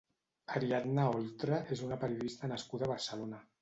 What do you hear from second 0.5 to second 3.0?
Ariadna Oltra és una periodista nascuda a